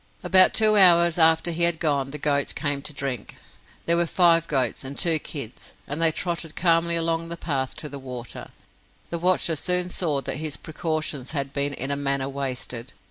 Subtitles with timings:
[0.23, 3.37] About two hours after he had gone, the goats came to drink.
[3.85, 7.87] There were five goats and two kids, and they trotted calmly along the path to
[7.87, 8.49] the water.
[9.11, 12.93] The watcher soon saw that his precautions had been in a manner wasted.